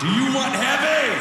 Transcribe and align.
Do 0.00 0.06
you 0.08 0.26
want 0.34 0.54
heavy? 0.54 1.16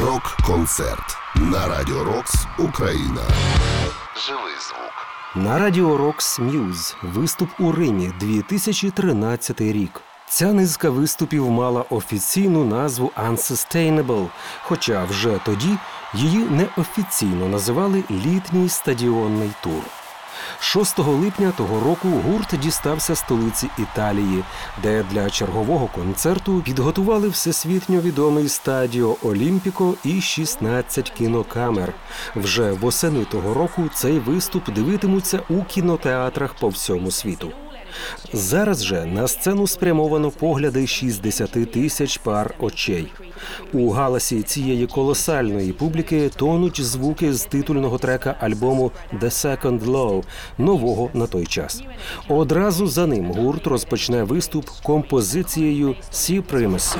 Рок-концерт 0.00 1.16
на 1.34 1.68
Радіо 1.68 2.04
Рокс 2.04 2.46
Україна. 2.58 3.22
Живий 4.26 4.54
звук. 4.68 5.06
На 5.34 5.58
Радіо 5.58 5.96
Рокс 5.96 6.38
М'юз 6.38 6.96
виступ 7.02 7.48
у 7.58 7.72
Римі 7.72 8.12
2013 8.20 9.60
рік. 9.60 10.00
Ця 10.28 10.52
низка 10.52 10.90
виступів 10.90 11.50
мала 11.50 11.84
офіційну 11.90 12.64
назву 12.64 13.12
Unsustainable, 13.28 14.26
хоча 14.62 15.04
вже 15.04 15.40
тоді 15.44 15.76
її 16.14 16.38
неофіційно 16.38 17.48
називали 17.48 18.04
літній 18.10 18.68
стадіонний 18.68 19.50
тур. 19.62 20.01
6 20.60 20.98
липня 20.98 21.52
того 21.56 21.80
року 21.80 22.08
гурт 22.08 22.54
дістався 22.62 23.14
столиці 23.16 23.68
Італії, 23.78 24.44
де 24.82 25.04
для 25.10 25.30
чергового 25.30 25.86
концерту 25.86 26.62
підготували 26.64 27.28
всесвітньо 27.28 28.00
відомий 28.00 28.48
стадіо 28.48 29.16
Олімпіко 29.22 29.94
і 30.04 30.20
16 30.20 31.10
кінокамер. 31.10 31.92
Вже 32.36 32.72
восени 32.72 33.24
того 33.24 33.54
року 33.54 33.90
цей 33.94 34.18
виступ 34.18 34.70
дивитимуться 34.70 35.40
у 35.48 35.62
кінотеатрах 35.62 36.54
по 36.54 36.68
всьому 36.68 37.10
світу. 37.10 37.52
Зараз 38.32 38.84
же 38.84 39.04
на 39.04 39.28
сцену 39.28 39.66
спрямовано 39.66 40.30
погляди 40.30 40.86
60 40.86 41.72
тисяч 41.72 42.18
пар 42.18 42.54
очей. 42.58 43.12
У 43.72 43.90
галасі 43.90 44.42
цієї 44.42 44.86
колосальної 44.86 45.72
публіки 45.72 46.30
тонуть 46.36 46.80
звуки 46.80 47.34
з 47.34 47.44
титульного 47.44 47.98
трека 47.98 48.36
альбому 48.40 48.92
«The 49.20 49.30
Second 49.30 49.84
Law», 49.84 50.24
нового 50.58 51.10
на 51.14 51.26
той 51.26 51.46
час. 51.46 51.82
Одразу 52.28 52.86
за 52.86 53.06
ним 53.06 53.32
гурт 53.32 53.66
розпочне 53.66 54.22
виступ 54.22 54.70
композицією 54.82 55.96
«Sea 56.12 56.42
Primacy». 56.42 56.96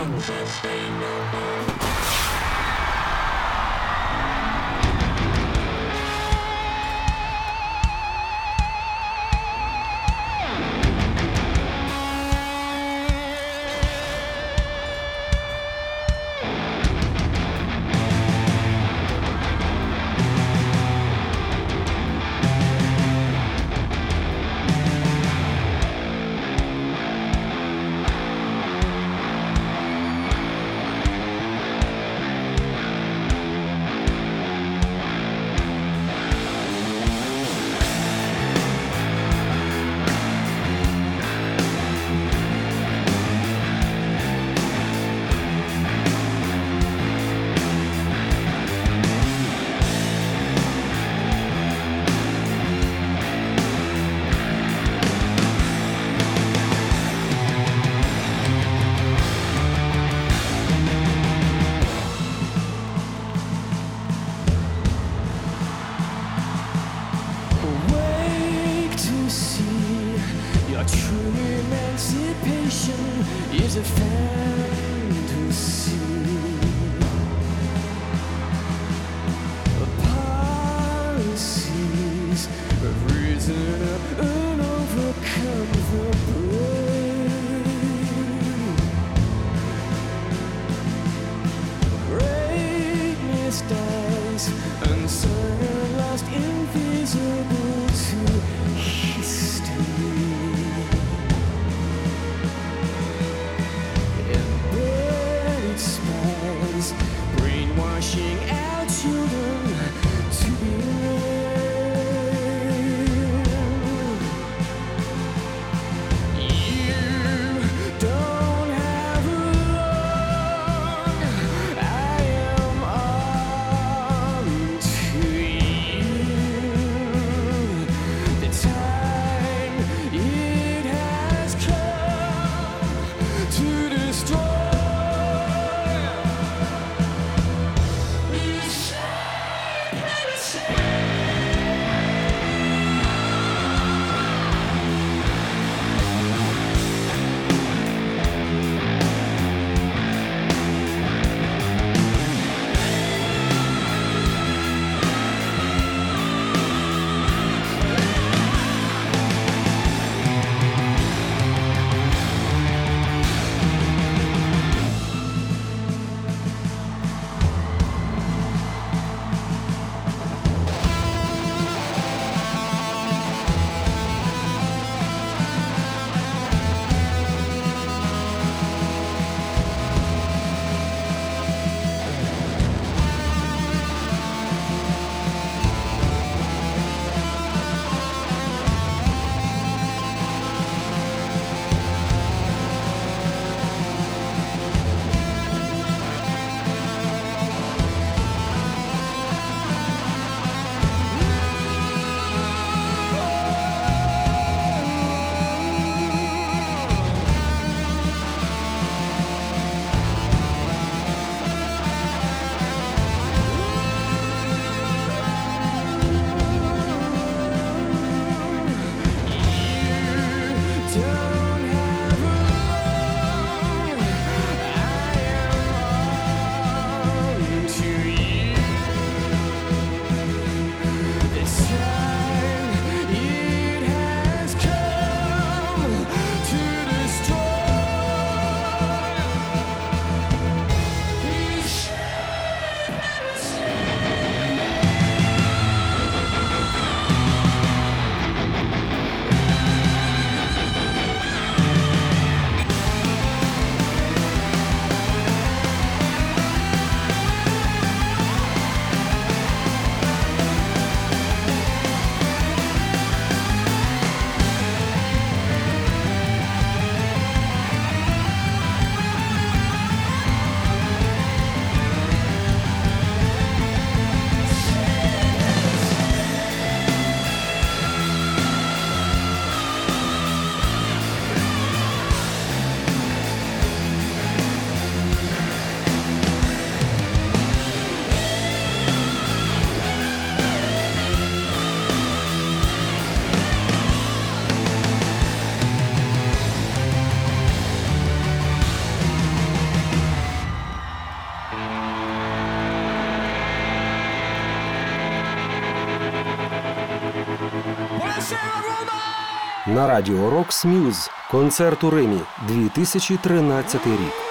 На 309.75 309.87
радіо 309.87 310.31
Рокс 310.31 310.65
Мюз. 310.65 311.11
Концерт 311.31 311.85
у 311.85 311.91
Римі 311.91 312.21
2013 312.49 313.87
рік. 313.87 314.22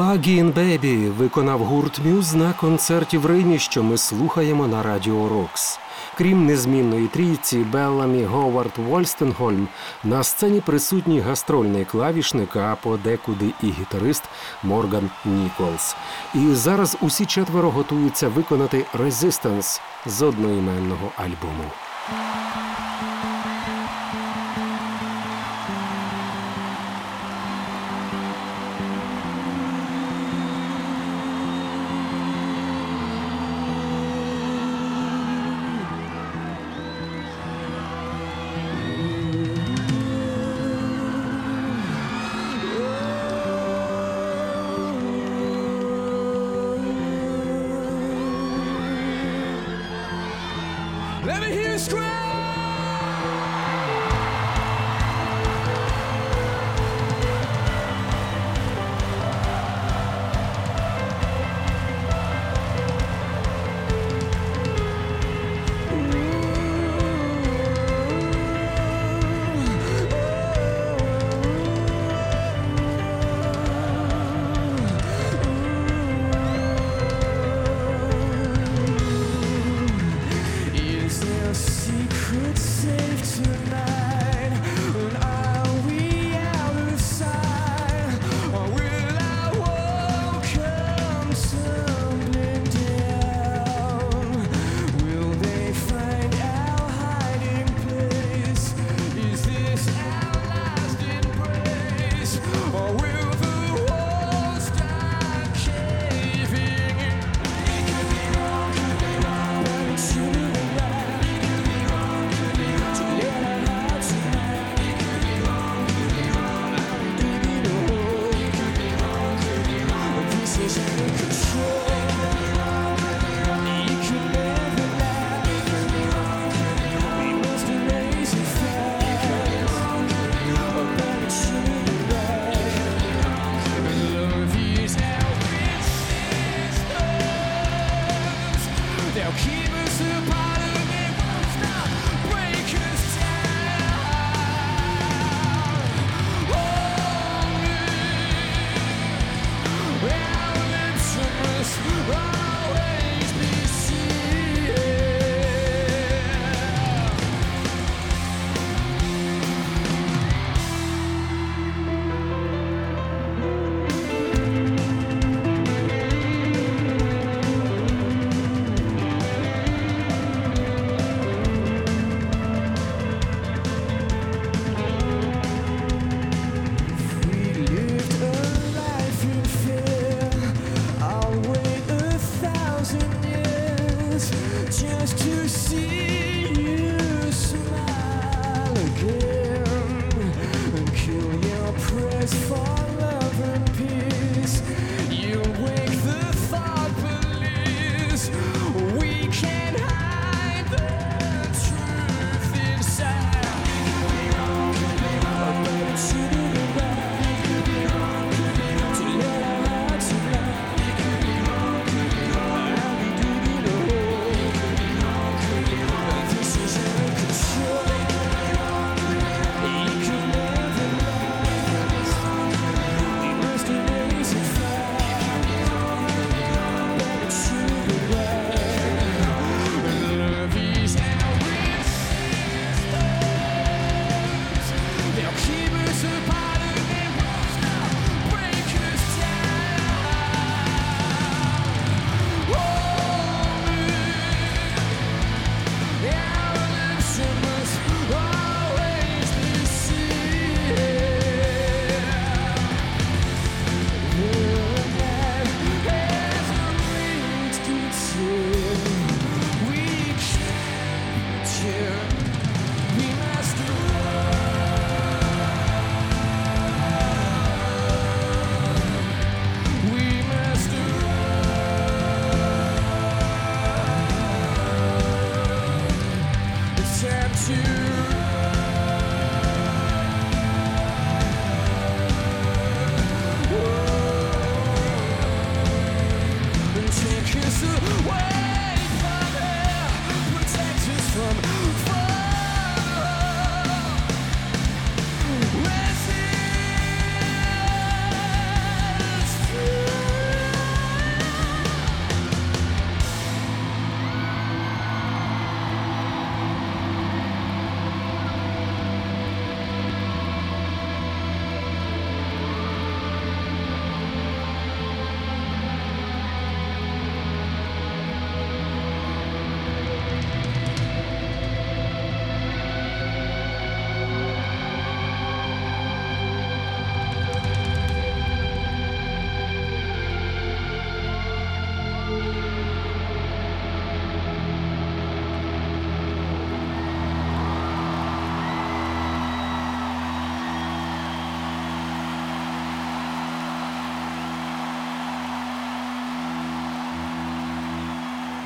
Plug-in 0.00 0.52
Baby 0.52 1.10
виконав 1.10 1.64
гурт 1.64 1.98
Мюз 2.04 2.34
на 2.34 2.52
концерті 2.52 3.18
в 3.18 3.26
Римі, 3.26 3.58
що 3.58 3.82
ми 3.82 3.98
слухаємо 3.98 4.66
на 4.66 4.82
радіо 4.82 5.28
Рокс. 5.28 5.78
Крім 6.18 6.46
незмінної 6.46 7.06
трійці 7.06 7.58
Белламі 7.58 8.24
Говард 8.24 8.72
Вольстенгольм, 8.76 9.68
на 10.04 10.22
сцені 10.22 10.60
присутній 10.60 11.20
гастрольний 11.20 11.84
клавішник, 11.84 12.56
а 12.56 12.76
подекуди 12.82 13.52
і 13.62 13.66
гітарист 13.66 14.24
Морган 14.62 15.10
Ніколс. 15.24 15.96
І 16.34 16.54
зараз 16.54 16.96
усі 17.00 17.26
четверо 17.26 17.70
готуються 17.70 18.28
виконати 18.28 18.84
Resistance 18.98 19.80
з 20.06 20.22
одноіменного 20.22 21.10
альбому. 21.16 21.64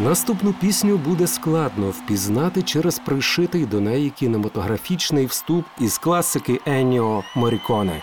Наступну 0.04 0.52
пісню 0.52 0.96
буде 0.96 1.26
складно 1.26 1.90
впізнати 1.90 2.62
через 2.62 2.98
пришитий 2.98 3.66
до 3.66 3.80
неї 3.80 4.10
кінематографічний 4.10 5.26
вступ 5.26 5.64
із 5.80 5.98
класики 5.98 6.60
Енніо 6.66 7.22
Моріконе. 7.36 8.02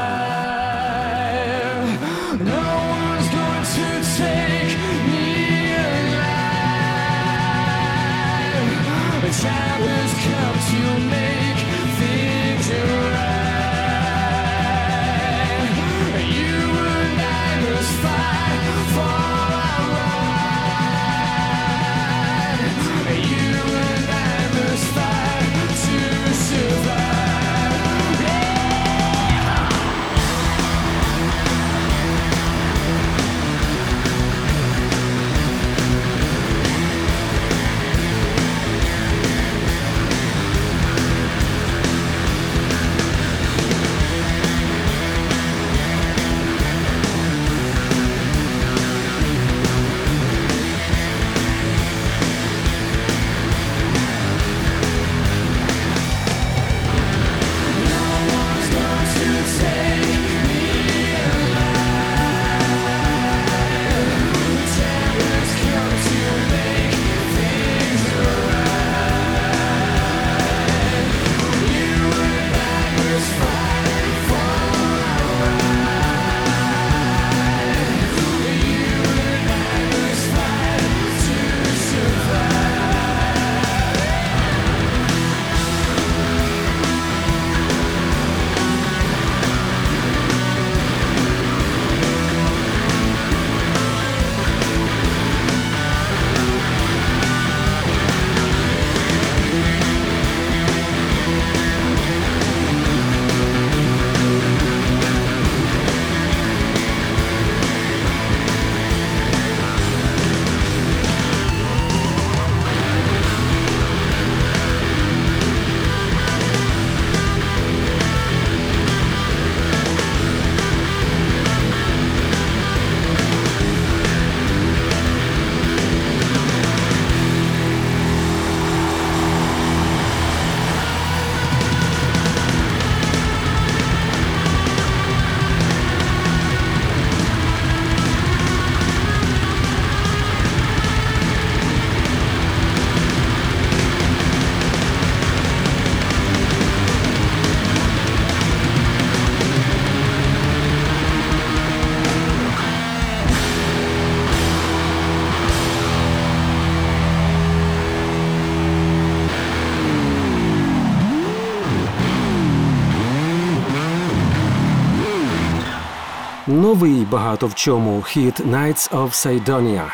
новий 166.51 167.07
багато 167.11 167.47
в 167.47 167.55
чому 167.55 168.01
хіт 168.01 168.39
«Nights 168.39 168.89
of 168.89 169.09
Sidonia». 169.09 169.85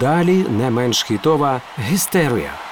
Далі 0.00 0.44
не 0.58 0.70
менш 0.70 1.02
хітова 1.02 1.60
гістерія. 1.78 2.69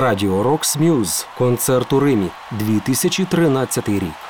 Радіо 0.00 0.42
Рокс 0.42 0.76
Мюз 0.76 1.26
концерт 1.38 1.92
у 1.92 2.00
Римі 2.00 2.26
2013 2.50 3.88
рік. 3.88 4.29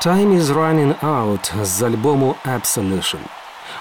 Time 0.00 0.32
is 0.32 0.52
running 0.52 0.94
out 1.02 1.64
з 1.64 1.82
альбому 1.82 2.34
Absolution. 2.46 3.18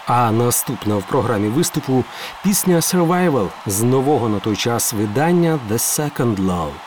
А 0.05 0.31
наступна 0.31 0.95
в 0.95 1.03
програмі 1.03 1.47
виступу 1.47 2.03
пісня 2.43 2.75
Survival 2.75 3.47
з 3.65 3.83
нового 3.83 4.29
на 4.29 4.39
той 4.39 4.55
час 4.55 4.93
видання 4.93 5.59
The 5.69 5.77
Second 5.77 6.35
Love. 6.35 6.86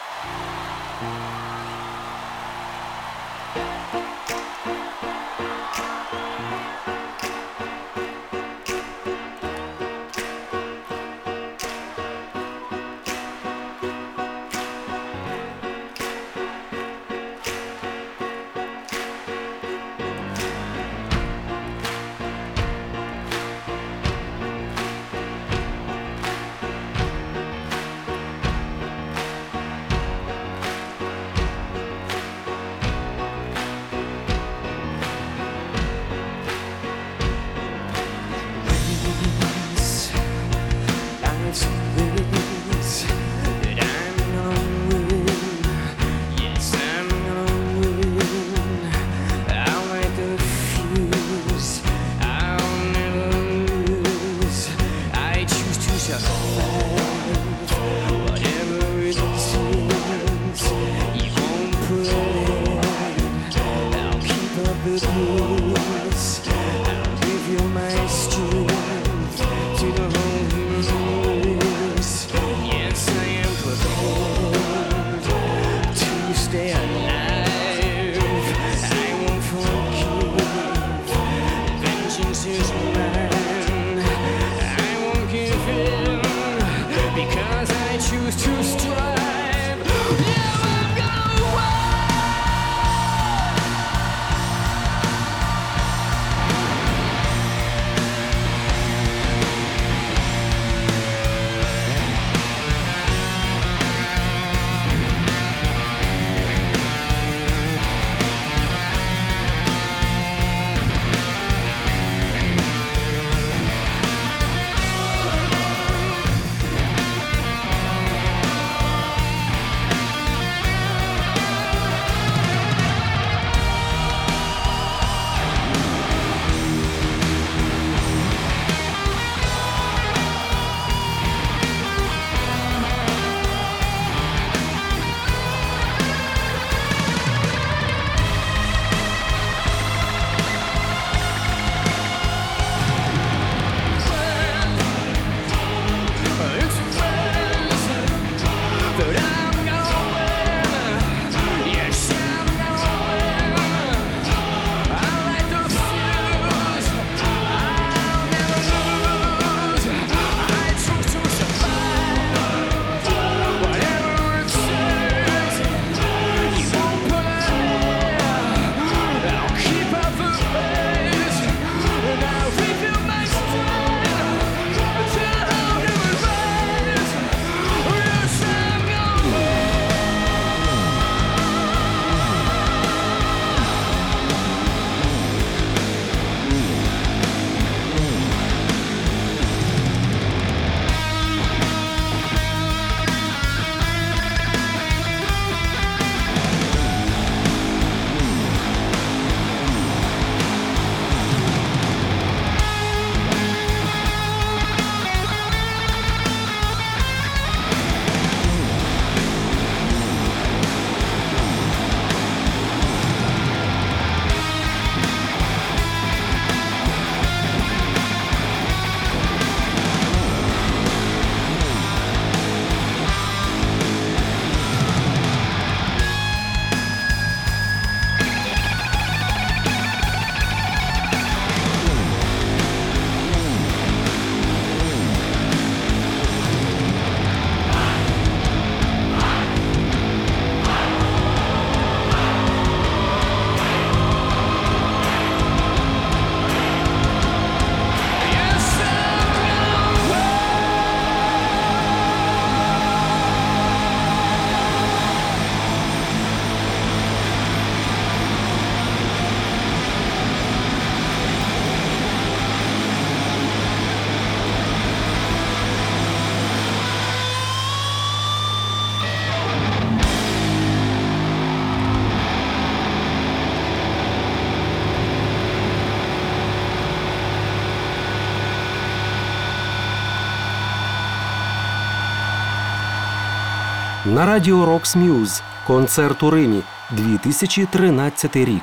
На 284.15 284.27
радіо 284.27 284.67
Рокс 284.67 284.96
Мюз. 284.96 285.42
Концерт 285.67 286.23
у 286.23 286.31
Римі 286.31 286.63
2013 286.90 288.37
рік. 288.37 288.63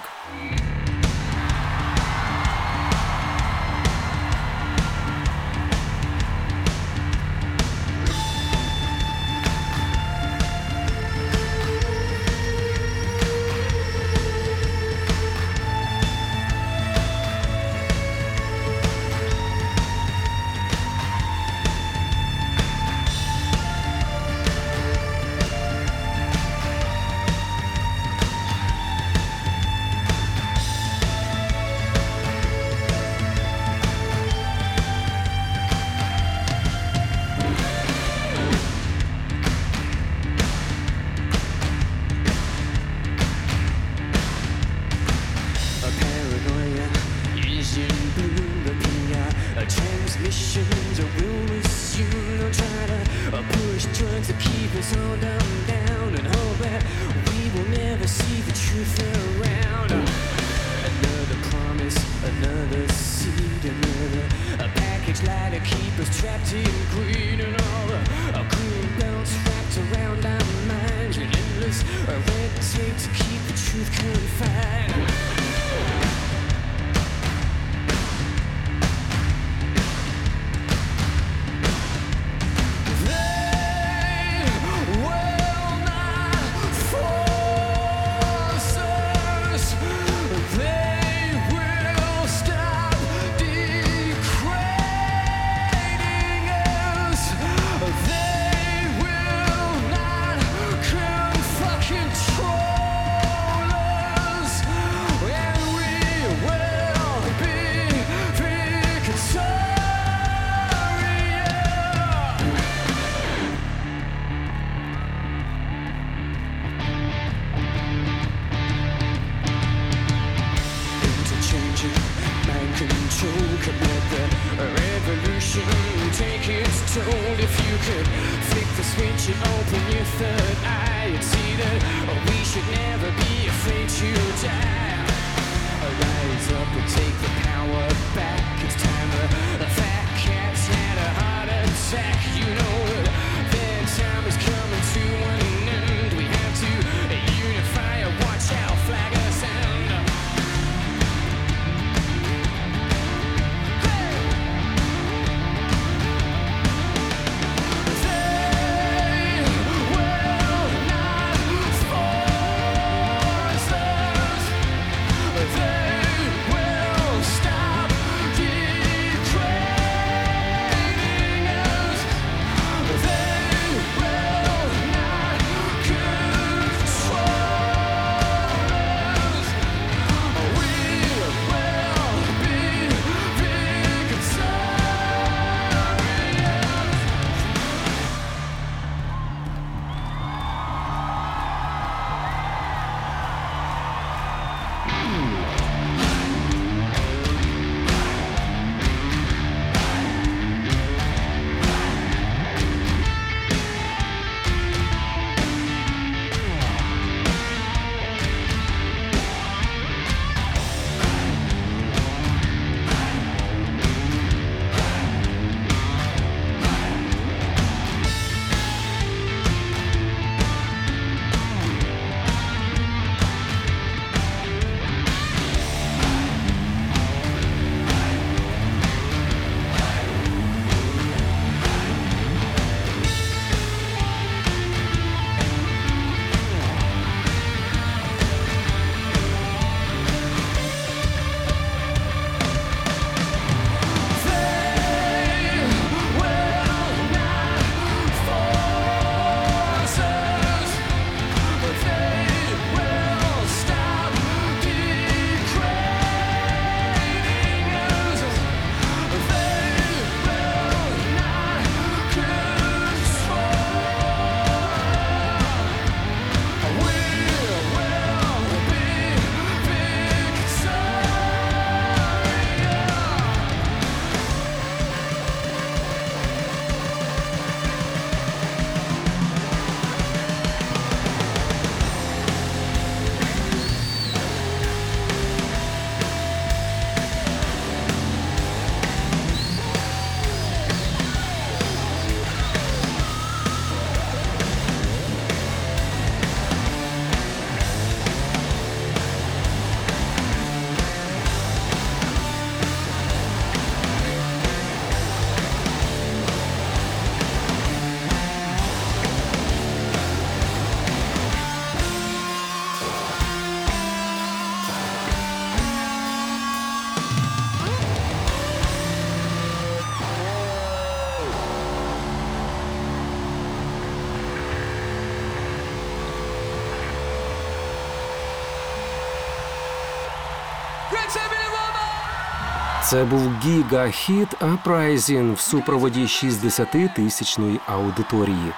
Це 332.89 333.03
був 333.03 333.31
гігахіт 333.45 334.43
Апрайзін 334.43 335.33
в 335.33 335.39
супроводі 335.39 336.01
60-тисячної 336.01 337.59
аудиторії. 337.65 338.51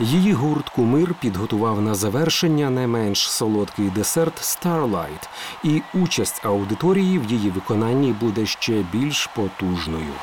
Її 0.00 0.32
гурт 0.32 0.68
Кумир 0.68 1.14
підготував 1.14 1.80
на 1.80 1.94
завершення 1.94 2.70
не 2.70 2.86
менш 2.86 3.30
солодкий 3.30 3.90
десерт 3.90 4.40
Starlight, 4.40 5.28
і 5.64 5.82
участь 5.94 6.44
аудиторії 6.44 7.18
в 7.18 7.24
її 7.24 7.50
виконанні 7.50 8.12
буде 8.12 8.46
ще 8.46 8.84
більш 8.92 9.26
потужною. 9.26 10.14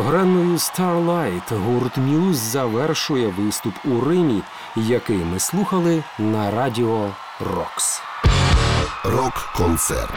Багатогранною 0.00 0.56
Starlight 0.56 1.58
гурт 1.58 1.96
Мюз 1.96 2.36
завершує 2.36 3.28
виступ 3.28 3.74
у 3.84 4.00
Римі, 4.00 4.42
який 4.76 5.16
ми 5.16 5.38
слухали 5.38 6.04
на 6.18 6.50
радіо 6.50 7.10
Рокс. 7.40 8.02
Рок-концерт. 9.04 10.14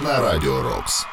На 0.00 0.20
радіо 0.20 0.62
Рокс. 0.62 1.06